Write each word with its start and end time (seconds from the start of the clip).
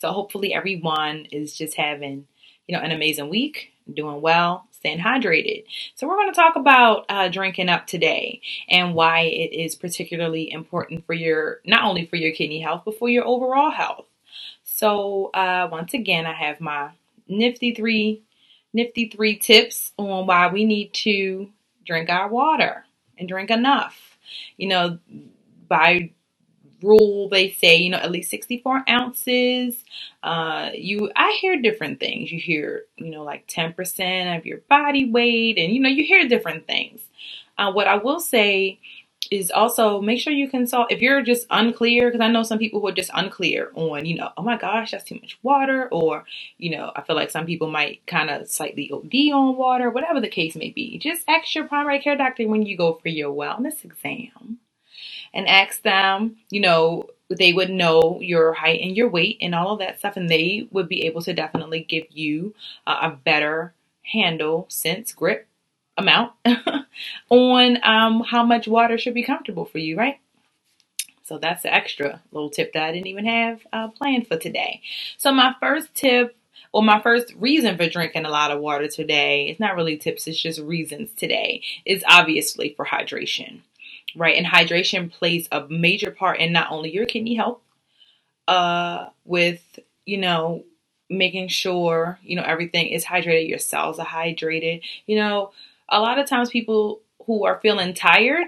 So 0.00 0.12
hopefully 0.12 0.52
everyone 0.52 1.26
is 1.32 1.56
just 1.56 1.74
having, 1.74 2.26
you 2.68 2.76
know, 2.76 2.82
an 2.82 2.90
amazing 2.90 3.30
week, 3.30 3.72
doing 3.90 4.20
well, 4.20 4.66
staying 4.82 4.98
hydrated. 4.98 5.64
So, 5.94 6.08
we're 6.08 6.16
going 6.16 6.32
to 6.32 6.34
talk 6.34 6.56
about 6.56 7.06
uh, 7.08 7.28
drinking 7.28 7.68
up 7.68 7.86
today 7.86 8.40
and 8.68 8.94
why 8.94 9.20
it 9.20 9.54
is 9.54 9.76
particularly 9.76 10.50
important 10.50 11.06
for 11.06 11.12
your, 11.14 11.60
not 11.64 11.84
only 11.84 12.06
for 12.06 12.16
your 12.16 12.32
kidney 12.32 12.60
health, 12.60 12.82
but 12.84 12.98
for 12.98 13.08
your 13.08 13.24
overall 13.24 13.70
health. 13.70 14.06
So, 14.64 15.30
uh, 15.34 15.68
once 15.70 15.94
again, 15.94 16.26
I 16.26 16.32
have 16.32 16.60
my 16.60 16.90
nifty 17.28 17.74
three, 17.74 18.22
nifty 18.72 19.08
three 19.08 19.36
tips 19.36 19.92
on 19.96 20.26
why 20.26 20.48
we 20.48 20.64
need 20.64 20.92
to 20.94 21.48
drink 21.86 22.10
our 22.10 22.28
water 22.28 22.84
and 23.16 23.28
drink 23.28 23.50
enough. 23.50 24.18
You 24.56 24.68
know, 24.68 24.98
by 25.68 26.10
rule 26.82 27.28
they 27.28 27.50
say 27.52 27.76
you 27.76 27.90
know 27.90 27.98
at 27.98 28.12
least 28.12 28.30
64 28.30 28.84
ounces. 28.90 29.76
Uh 30.22 30.70
you 30.74 31.10
i 31.16 31.38
hear 31.40 31.60
different 31.62 32.00
things. 32.00 32.32
You 32.32 32.40
hear 32.40 32.84
you 32.96 33.10
know 33.10 33.24
like 33.24 33.46
10% 33.48 34.38
of 34.38 34.46
your 34.46 34.58
body 34.70 35.10
weight 35.10 35.58
and 35.58 35.74
you 35.74 35.80
know 35.80 35.90
you 35.90 36.04
hear 36.04 36.28
different 36.28 36.66
things. 36.66 37.02
Uh, 37.58 37.72
what 37.72 37.86
i 37.88 37.96
will 37.96 38.20
say 38.20 38.80
is 39.30 39.50
also 39.50 40.00
make 40.00 40.20
sure 40.20 40.32
you 40.32 40.48
consult 40.48 40.92
if 40.92 41.00
you're 41.02 41.22
just 41.22 41.46
unclear 41.50 42.08
because 42.10 42.20
i 42.22 42.28
know 42.28 42.42
some 42.44 42.58
people 42.58 42.80
who 42.80 42.88
are 42.88 42.92
just 42.92 43.10
unclear 43.14 43.72
on 43.74 44.06
you 44.06 44.16
know 44.16 44.30
oh 44.38 44.42
my 44.42 44.56
gosh 44.58 44.92
that's 44.92 45.04
too 45.04 45.16
much 45.16 45.38
water 45.42 45.88
or 45.92 46.24
you 46.58 46.70
know 46.76 46.92
i 46.96 47.02
feel 47.02 47.16
like 47.16 47.30
some 47.30 47.46
people 47.46 47.70
might 47.70 48.06
kind 48.06 48.30
of 48.30 48.48
slightly 48.48 48.90
od 48.92 49.14
on 49.34 49.56
water 49.56 49.90
whatever 49.90 50.20
the 50.20 50.28
case 50.28 50.56
may 50.56 50.70
be. 50.70 50.98
Just 50.98 51.24
ask 51.28 51.54
your 51.54 51.68
primary 51.68 52.00
care 52.00 52.16
doctor 52.16 52.48
when 52.48 52.62
you 52.62 52.76
go 52.76 52.94
for 53.02 53.08
your 53.08 53.32
wellness 53.34 53.84
exam 53.84 54.58
and 55.34 55.48
ask 55.48 55.82
them, 55.82 56.36
you 56.50 56.60
know, 56.60 57.08
they 57.28 57.52
would 57.52 57.70
know 57.70 58.18
your 58.20 58.52
height 58.52 58.80
and 58.82 58.96
your 58.96 59.08
weight 59.08 59.38
and 59.40 59.54
all 59.54 59.72
of 59.72 59.78
that 59.78 59.98
stuff, 59.98 60.16
and 60.16 60.28
they 60.28 60.68
would 60.70 60.88
be 60.88 61.06
able 61.06 61.22
to 61.22 61.32
definitely 61.32 61.80
give 61.80 62.04
you 62.10 62.54
uh, 62.86 62.98
a 63.02 63.10
better 63.10 63.74
handle, 64.12 64.66
sense, 64.68 65.12
grip 65.12 65.46
amount 65.96 66.32
on 67.30 67.78
um, 67.82 68.22
how 68.22 68.44
much 68.44 68.66
water 68.66 68.98
should 68.98 69.14
be 69.14 69.22
comfortable 69.22 69.64
for 69.64 69.78
you, 69.78 69.96
right? 69.96 70.18
So 71.24 71.38
that's 71.38 71.62
the 71.62 71.72
extra 71.72 72.20
little 72.32 72.50
tip 72.50 72.72
that 72.72 72.82
I 72.82 72.92
didn't 72.92 73.06
even 73.06 73.26
have 73.26 73.60
uh, 73.72 73.88
planned 73.88 74.26
for 74.26 74.36
today. 74.36 74.82
So 75.16 75.32
my 75.32 75.54
first 75.60 75.94
tip 75.94 76.36
or 76.72 76.82
my 76.82 77.00
first 77.00 77.32
reason 77.38 77.76
for 77.76 77.88
drinking 77.88 78.24
a 78.24 78.30
lot 78.30 78.50
of 78.50 78.60
water 78.60 78.88
today, 78.88 79.46
it's 79.48 79.60
not 79.60 79.76
really 79.76 79.96
tips, 79.96 80.26
it's 80.26 80.40
just 80.40 80.60
reasons 80.60 81.10
today, 81.16 81.62
is 81.84 82.02
obviously 82.08 82.74
for 82.76 82.86
hydration 82.86 83.60
right? 84.16 84.36
And 84.36 84.46
hydration 84.46 85.12
plays 85.12 85.48
a 85.52 85.66
major 85.68 86.10
part 86.10 86.38
in 86.38 86.52
not 86.52 86.70
only 86.70 86.92
your 86.92 87.06
kidney 87.06 87.34
health, 87.34 87.60
uh, 88.48 89.06
with 89.24 89.78
you 90.04 90.18
know 90.18 90.64
making 91.08 91.48
sure 91.48 92.18
you 92.22 92.36
know 92.36 92.42
everything 92.42 92.88
is 92.88 93.04
hydrated, 93.04 93.48
your 93.48 93.58
cells 93.58 93.98
are 93.98 94.06
hydrated. 94.06 94.82
You 95.06 95.16
know, 95.16 95.52
a 95.88 96.00
lot 96.00 96.18
of 96.18 96.26
times 96.26 96.50
people 96.50 97.00
who 97.26 97.44
are 97.44 97.60
feeling 97.60 97.94
tired, 97.94 98.46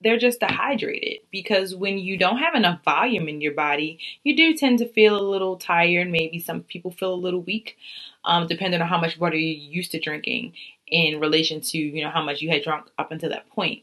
they're 0.00 0.18
just 0.18 0.40
dehydrated 0.40 1.20
because 1.30 1.74
when 1.74 1.98
you 1.98 2.16
don't 2.16 2.38
have 2.38 2.54
enough 2.54 2.84
volume 2.84 3.28
in 3.28 3.40
your 3.40 3.54
body, 3.54 3.98
you 4.22 4.36
do 4.36 4.54
tend 4.54 4.78
to 4.78 4.88
feel 4.88 5.18
a 5.18 5.30
little 5.30 5.56
tired. 5.56 6.10
Maybe 6.10 6.38
some 6.38 6.62
people 6.62 6.90
feel 6.90 7.14
a 7.14 7.16
little 7.16 7.42
weak, 7.42 7.76
um, 8.24 8.46
depending 8.46 8.80
on 8.80 8.88
how 8.88 9.00
much 9.00 9.18
water 9.18 9.36
you're 9.36 9.72
used 9.72 9.92
to 9.92 10.00
drinking 10.00 10.52
in 10.86 11.18
relation 11.18 11.60
to 11.60 11.78
you 11.78 12.04
know 12.04 12.10
how 12.10 12.22
much 12.22 12.42
you 12.42 12.50
had 12.50 12.62
drunk 12.62 12.86
up 12.98 13.10
until 13.10 13.30
that 13.30 13.48
point 13.48 13.82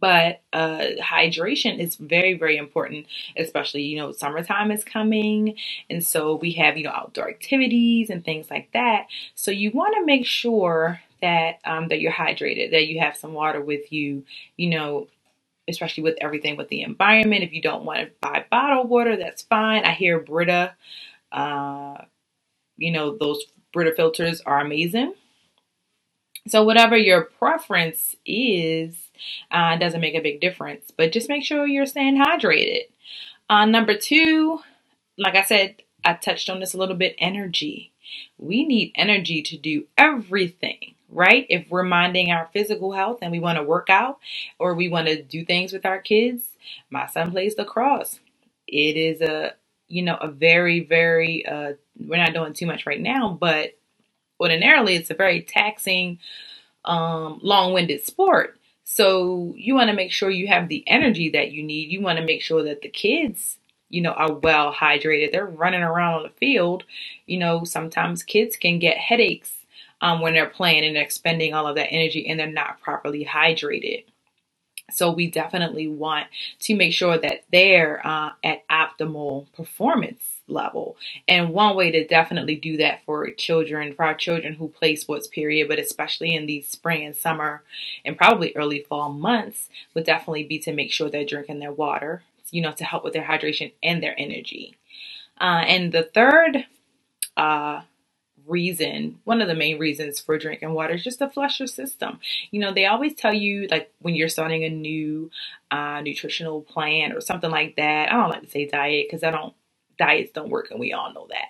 but 0.00 0.42
uh, 0.52 0.84
hydration 1.02 1.78
is 1.80 1.96
very 1.96 2.34
very 2.34 2.56
important 2.58 2.98
especially 3.36 3.82
you 3.82 3.98
know 3.98 4.12
summertime 4.12 4.70
is 4.70 4.84
coming. 4.84 5.56
And 5.90 6.04
so 6.06 6.36
we 6.36 6.52
have 6.52 6.76
you 6.76 6.84
know 6.84 6.90
outdoor 6.90 7.28
activities 7.28 8.10
and 8.10 8.24
things 8.24 8.50
like 8.50 8.70
that. 8.72 9.06
So 9.34 9.50
you 9.50 9.70
want 9.70 9.94
to 9.96 10.04
make 10.04 10.26
sure 10.26 11.00
that 11.20 11.58
um, 11.64 11.88
that 11.88 12.00
you're 12.00 12.12
hydrated 12.12 12.72
that 12.72 12.88
you 12.88 13.00
have 13.00 13.16
some 13.16 13.32
water 13.32 13.60
with 13.60 13.92
you 13.92 14.24
you 14.56 14.70
know 14.70 15.08
especially 15.68 16.02
with 16.04 16.16
everything 16.20 16.56
with 16.56 16.68
the 16.68 16.82
environment. 16.82 17.44
If 17.44 17.52
you 17.52 17.62
don't 17.62 17.84
want 17.84 18.00
to 18.00 18.10
buy 18.20 18.44
bottled 18.50 18.90
water 18.90 19.16
that's 19.16 19.42
fine. 19.42 19.84
I 19.84 19.92
hear 19.92 20.20
brita 20.20 20.74
uh, 21.32 22.04
you 22.76 22.92
know 22.92 23.16
those 23.18 23.44
brita 23.72 23.92
filters 23.96 24.40
are 24.42 24.60
amazing 24.60 25.14
so 26.48 26.62
whatever 26.64 26.96
your 26.96 27.22
preference 27.24 28.16
is 28.24 28.94
uh, 29.50 29.76
doesn't 29.76 30.00
make 30.00 30.14
a 30.14 30.20
big 30.20 30.40
difference, 30.40 30.92
but 30.96 31.12
just 31.12 31.28
make 31.28 31.44
sure 31.44 31.66
you're 31.66 31.86
staying 31.86 32.22
hydrated. 32.22 32.84
Uh, 33.48 33.64
number 33.64 33.96
two, 33.96 34.60
like 35.18 35.36
I 35.36 35.42
said, 35.42 35.76
I 36.04 36.14
touched 36.14 36.50
on 36.50 36.60
this 36.60 36.74
a 36.74 36.78
little 36.78 36.96
bit 36.96 37.16
energy. 37.18 37.92
We 38.38 38.64
need 38.66 38.92
energy 38.94 39.42
to 39.42 39.56
do 39.56 39.86
everything, 39.98 40.94
right? 41.10 41.46
If 41.48 41.66
we're 41.68 41.82
minding 41.82 42.30
our 42.30 42.48
physical 42.52 42.92
health 42.92 43.18
and 43.22 43.32
we 43.32 43.40
want 43.40 43.58
to 43.58 43.64
work 43.64 43.90
out 43.90 44.18
or 44.58 44.74
we 44.74 44.88
want 44.88 45.08
to 45.08 45.22
do 45.22 45.44
things 45.44 45.72
with 45.72 45.86
our 45.86 46.00
kids, 46.00 46.44
my 46.90 47.06
son 47.06 47.30
plays 47.30 47.56
lacrosse. 47.58 48.20
It 48.68 48.96
is 48.96 49.20
a, 49.20 49.54
you 49.88 50.02
know, 50.02 50.16
a 50.16 50.28
very, 50.28 50.80
very, 50.80 51.46
uh, 51.46 51.74
we're 51.98 52.16
not 52.18 52.34
doing 52.34 52.52
too 52.52 52.66
much 52.66 52.86
right 52.86 53.00
now, 53.00 53.36
but 53.40 53.76
ordinarily 54.40 54.96
it's 54.96 55.10
a 55.10 55.14
very 55.14 55.42
taxing, 55.42 56.18
um, 56.84 57.40
long 57.42 57.72
winded 57.72 58.04
sport. 58.04 58.58
So 58.84 59.52
you 59.56 59.74
want 59.74 59.90
to 59.90 59.96
make 59.96 60.12
sure 60.12 60.30
you 60.30 60.46
have 60.48 60.68
the 60.68 60.84
energy 60.86 61.30
that 61.30 61.50
you 61.50 61.62
need. 61.62 61.90
You 61.90 62.00
want 62.00 62.18
to 62.18 62.24
make 62.24 62.42
sure 62.42 62.62
that 62.62 62.82
the 62.82 62.88
kids, 62.88 63.58
you 63.88 64.00
know, 64.00 64.12
are 64.12 64.32
well 64.32 64.72
hydrated. 64.72 65.32
They're 65.32 65.44
running 65.46 65.82
around 65.82 66.14
on 66.14 66.22
the 66.22 66.28
field. 66.30 66.84
You 67.26 67.38
know, 67.38 67.64
sometimes 67.64 68.22
kids 68.22 68.56
can 68.56 68.78
get 68.78 68.96
headaches 68.96 69.52
um, 70.00 70.20
when 70.20 70.34
they're 70.34 70.48
playing 70.48 70.84
and 70.84 70.96
expending 70.96 71.52
all 71.52 71.66
of 71.66 71.76
that 71.76 71.90
energy 71.90 72.28
and 72.28 72.38
they're 72.38 72.46
not 72.46 72.80
properly 72.80 73.24
hydrated. 73.24 74.04
So 74.92 75.10
we 75.10 75.30
definitely 75.30 75.88
want 75.88 76.28
to 76.60 76.76
make 76.76 76.92
sure 76.92 77.18
that 77.18 77.44
they're 77.50 78.06
uh, 78.06 78.30
at 78.44 78.66
optimal 78.68 79.52
performance 79.52 80.35
level. 80.48 80.96
And 81.26 81.50
one 81.50 81.76
way 81.76 81.90
to 81.90 82.06
definitely 82.06 82.56
do 82.56 82.76
that 82.78 83.04
for 83.04 83.28
children, 83.30 83.94
for 83.94 84.04
our 84.04 84.14
children 84.14 84.54
who 84.54 84.68
play 84.68 84.96
sports, 84.96 85.26
period, 85.26 85.68
but 85.68 85.78
especially 85.78 86.34
in 86.34 86.46
these 86.46 86.68
spring 86.68 87.04
and 87.04 87.16
summer 87.16 87.62
and 88.04 88.16
probably 88.16 88.52
early 88.54 88.84
fall 88.88 89.10
months, 89.10 89.68
would 89.94 90.04
definitely 90.04 90.44
be 90.44 90.58
to 90.60 90.72
make 90.72 90.92
sure 90.92 91.10
they're 91.10 91.24
drinking 91.24 91.58
their 91.58 91.72
water, 91.72 92.22
you 92.50 92.62
know, 92.62 92.72
to 92.72 92.84
help 92.84 93.04
with 93.04 93.12
their 93.12 93.24
hydration 93.24 93.72
and 93.82 94.02
their 94.02 94.14
energy. 94.18 94.76
Uh, 95.40 95.64
and 95.66 95.92
the 95.92 96.02
third 96.02 96.64
uh, 97.36 97.82
reason, 98.46 99.18
one 99.24 99.42
of 99.42 99.48
the 99.48 99.54
main 99.54 99.78
reasons 99.78 100.20
for 100.20 100.38
drinking 100.38 100.72
water 100.72 100.94
is 100.94 101.04
just 101.04 101.18
to 101.18 101.28
flush 101.28 101.58
your 101.60 101.66
system. 101.66 102.20
You 102.50 102.60
know, 102.60 102.72
they 102.72 102.86
always 102.86 103.14
tell 103.14 103.34
you, 103.34 103.66
like, 103.68 103.92
when 104.00 104.14
you're 104.14 104.28
starting 104.28 104.64
a 104.64 104.70
new 104.70 105.30
uh, 105.70 106.00
nutritional 106.00 106.62
plan 106.62 107.12
or 107.12 107.20
something 107.20 107.50
like 107.50 107.76
that. 107.76 108.10
I 108.10 108.14
don't 108.14 108.30
like 108.30 108.42
to 108.42 108.50
say 108.50 108.66
diet 108.66 109.06
because 109.08 109.24
I 109.24 109.30
don't 109.30 109.54
diets 109.98 110.32
don't 110.32 110.50
work 110.50 110.70
and 110.70 110.80
we 110.80 110.92
all 110.92 111.12
know 111.12 111.26
that. 111.30 111.48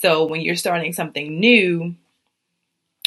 So 0.00 0.26
when 0.26 0.40
you're 0.40 0.56
starting 0.56 0.92
something 0.92 1.38
new, 1.38 1.94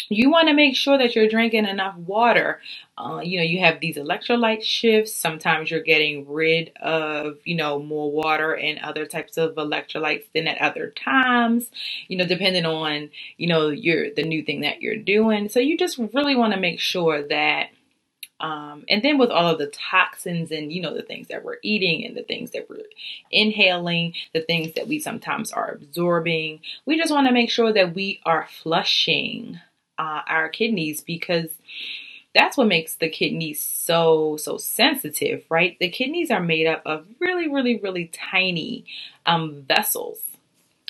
you 0.10 0.30
want 0.30 0.48
to 0.48 0.54
make 0.54 0.76
sure 0.76 0.98
that 0.98 1.16
you're 1.16 1.28
drinking 1.28 1.66
enough 1.66 1.96
water. 1.98 2.62
Uh, 2.98 3.22
you 3.24 3.38
know, 3.38 3.44
you 3.44 3.60
have 3.60 3.80
these 3.80 3.98
electrolyte 3.98 4.64
shifts. 4.64 5.16
Sometimes 5.16 5.72
you're 5.72 5.82
getting 5.82 6.28
rid 6.28 6.72
of, 6.82 7.38
you 7.44 7.56
know, 7.56 7.80
more 7.80 8.12
water 8.12 8.56
and 8.56 8.80
other 8.80 9.06
types 9.06 9.38
of 9.38 9.56
electrolytes 9.56 10.26
than 10.34 10.48
at 10.48 10.62
other 10.62 10.92
times, 10.92 11.70
you 12.08 12.18
know, 12.18 12.26
depending 12.26 12.66
on, 12.66 13.10
you 13.38 13.48
know, 13.48 13.70
your 13.70 14.14
the 14.14 14.24
new 14.24 14.44
thing 14.44 14.62
that 14.62 14.82
you're 14.82 14.96
doing. 14.96 15.50
So 15.50 15.60
you 15.60 15.78
just 15.78 15.98
really 16.14 16.36
want 16.36 16.54
to 16.54 16.60
make 16.60 16.80
sure 16.80 17.28
that 17.28 17.70
um, 18.40 18.84
and 18.90 19.02
then 19.02 19.18
with 19.18 19.30
all 19.30 19.48
of 19.48 19.60
the 19.60 19.68
toxins 19.68 20.52
and 20.52 20.72
you 20.72 20.82
know 20.82 20.94
the 20.94 21.02
things 21.02 21.28
that 21.30 21.44
we're 21.44 21.58
eating 21.64 22.06
and 22.06 22.16
the 22.16 22.24
things 22.24 22.52
that 22.52 22.70
we're 22.70 22.84
inhaling, 23.32 24.14
the 24.34 24.42
things 24.42 24.74
that 24.74 24.88
we 24.88 25.00
sometimes 25.00 25.52
are 25.52 25.72
absorbing, 25.72 26.60
we 26.86 26.98
just 26.98 27.12
want 27.12 27.28
to 27.28 27.34
make 27.34 27.50
sure 27.50 27.72
that 27.72 27.96
we 27.96 28.22
are 28.26 28.48
flushing 28.62 29.60
uh, 29.98 30.22
our 30.28 30.50
kidneys 30.50 31.02
because 31.02 31.50
that's 32.34 32.58
what 32.58 32.68
makes 32.68 32.96
the 32.96 33.10
kidneys 33.10 33.62
so 33.62 34.36
so 34.38 34.58
sensitive 34.58 35.44
right? 35.50 35.78
The 35.80 35.90
kidneys 35.90 36.32
are 36.32 36.42
made 36.42 36.68
up 36.68 36.82
of 36.86 37.06
really 37.20 37.48
really 37.48 37.78
really 37.80 38.08
tiny 38.08 38.86
um, 39.26 39.64
vessels. 39.68 40.20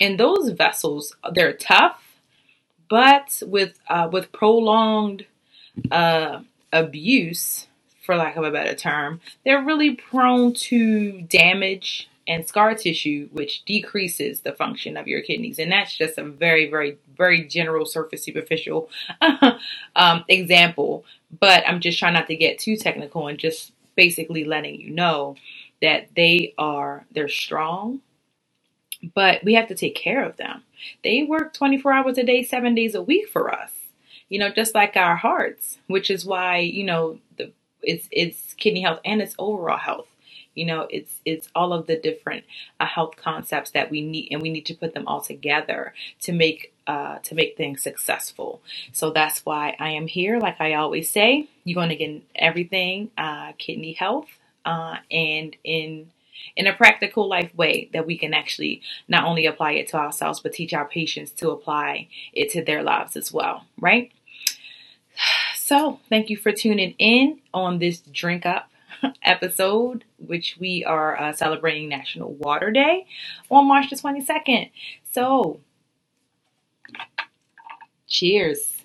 And 0.02 0.20
those 0.20 0.50
vessels 0.50 1.16
they're 1.34 1.54
tough 1.54 2.02
but 2.90 3.42
with 3.46 3.80
uh, 3.90 4.10
with 4.12 4.32
prolonged 4.32 5.26
uh, 5.92 6.42
abuse 6.80 7.68
for 8.04 8.16
lack 8.16 8.36
of 8.36 8.44
a 8.44 8.52
better 8.52 8.76
term 8.76 9.20
they're 9.44 9.64
really 9.64 9.96
prone 9.96 10.54
to 10.54 11.22
damage 11.24 12.08
and 12.28 12.48
scar 12.48 12.74
tissue, 12.74 13.30
which 13.32 13.64
decreases 13.66 14.42
the 14.42 14.54
function 14.54 14.98
of 14.98 15.08
your 15.08 15.22
kidneys. 15.22 15.60
And 15.60 15.72
that's 15.72 15.96
just 15.96 16.18
a 16.18 16.24
very, 16.24 16.70
very, 16.70 16.98
very 17.16 17.44
general, 17.48 17.86
surface, 17.86 18.24
superficial 18.24 18.90
um, 19.96 20.26
example. 20.28 21.06
But 21.40 21.68
I'm 21.68 21.80
just 21.80 22.00
trying 22.00 22.14
not 22.14 22.28
to 22.28 22.36
get 22.36 22.58
too 22.58 22.78
technical 22.78 23.28
and 23.28 23.38
just 23.38 23.74
basically 23.96 24.44
letting 24.44 24.80
you 24.80 24.90
know 24.90 25.36
that 25.82 26.10
they 26.16 26.54
are, 26.58 27.06
they're 27.12 27.30
strong, 27.30 28.02
but 29.14 29.44
we 29.44 29.54
have 29.54 29.68
to 29.68 29.76
take 29.76 29.96
care 29.96 30.24
of 30.24 30.38
them. 30.38 30.64
They 31.04 31.24
work 31.24 31.54
24 31.54 31.94
hours 31.94 32.18
a 32.18 32.24
day, 32.24 32.44
seven 32.44 32.74
days 32.74 32.96
a 32.96 33.02
week 33.02 33.30
for 33.30 33.54
us. 33.54 33.72
You 34.30 34.40
know, 34.40 34.50
just 34.50 34.76
like 34.76 34.98
our 34.98 35.16
hearts, 35.16 35.78
which 35.88 36.10
is 36.10 36.26
why, 36.26 36.58
you 36.60 36.84
know, 36.84 37.20
the 37.38 37.52
it's 37.82 38.08
it's 38.12 38.54
kidney 38.56 38.82
health 38.82 39.00
and 39.06 39.22
it's 39.22 39.36
overall 39.38 39.78
health 39.78 40.08
you 40.56 40.66
know, 40.66 40.88
it's 40.90 41.20
it's 41.26 41.50
all 41.54 41.74
of 41.74 41.86
the 41.86 41.98
different 41.98 42.46
uh, 42.80 42.86
health 42.86 43.18
concepts 43.18 43.72
that 43.72 43.92
we 43.92 44.02
need, 44.02 44.30
and 44.32 44.42
we 44.42 44.50
need 44.50 44.66
to 44.68 44.74
put 44.74 44.94
them 44.94 45.06
all 45.06 45.22
together 45.22 45.94
to 46.22 46.32
make 46.32 46.74
uh, 46.88 47.20
to 47.20 47.36
make 47.36 47.58
things 47.58 47.84
successful. 47.84 48.62
So 48.94 49.12
that's 49.12 49.46
why 49.46 49.76
I 49.80 49.90
am 49.90 50.08
here. 50.08 50.40
Like 50.40 50.62
I 50.62 50.74
always 50.76 51.10
say, 51.10 51.48
you're 51.66 51.76
going 51.76 51.90
to 51.90 51.96
get 51.96 52.24
everything 52.36 53.12
uh, 53.18 53.52
kidney 53.58 53.94
health, 53.94 54.30
uh, 54.64 54.98
and 55.12 55.56
in 55.64 56.10
in 56.56 56.68
a 56.68 56.74
practical 56.74 57.28
life 57.28 57.54
way 57.56 57.90
that 57.94 58.06
we 58.06 58.18
can 58.18 58.34
actually 58.34 58.82
not 59.08 59.26
only 59.26 59.46
apply 59.46 59.74
it 59.74 59.88
to 59.90 59.98
ourselves, 59.98 60.40
but 60.40 60.54
teach 60.54 60.74
our 60.74 60.88
patients 60.88 61.32
to 61.32 61.50
apply 61.50 62.08
it 62.34 62.52
to 62.52 62.64
their 62.64 62.84
lives 62.84 63.16
as 63.16 63.32
well. 63.32 63.66
Right. 63.80 64.12
So, 65.58 66.00
thank 66.10 66.30
you 66.30 66.38
for 66.38 66.52
tuning 66.52 66.94
in 67.00 67.40
on 67.52 67.80
this 67.80 68.00
drink 68.00 68.46
up 68.46 68.70
episode, 69.24 70.06
which 70.20 70.58
we 70.60 70.86
are 70.86 71.20
uh, 71.20 71.34
celebrating 71.34 71.90
National 71.90 72.34
Water 72.34 72.70
Day 72.70 73.08
on 73.50 73.68
March 73.68 73.90
the 73.90 73.96
22nd. 73.96 74.70
So, 75.12 75.62
cheers. 78.08 78.84